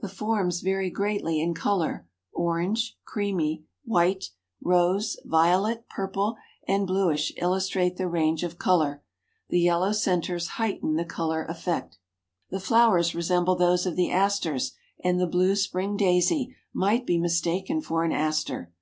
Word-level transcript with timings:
The 0.00 0.08
forms 0.10 0.60
vary 0.60 0.90
greatly 0.90 1.40
in 1.40 1.54
color—orange, 1.54 2.98
creamy, 3.06 3.64
white, 3.86 4.26
rose, 4.62 5.16
violet, 5.24 5.88
purple 5.88 6.36
and 6.68 6.86
bluish 6.86 7.32
illustrate 7.38 7.96
the 7.96 8.06
range 8.06 8.42
of 8.44 8.58
color. 8.58 9.02
The 9.48 9.60
yellow 9.60 9.92
centers 9.92 10.58
heighten 10.60 10.96
the 10.96 11.06
color 11.06 11.44
effect. 11.46 11.96
The 12.50 12.60
flowers 12.60 13.14
resemble 13.14 13.56
those 13.56 13.86
of 13.86 13.96
the 13.96 14.10
asters 14.10 14.72
and 15.02 15.18
the 15.18 15.26
Blue 15.26 15.56
Spring 15.56 15.96
Daisy 15.96 16.54
might 16.74 17.06
be 17.06 17.16
mistaken 17.16 17.80
for 17.80 18.04
an 18.04 18.12
Aster. 18.12 18.70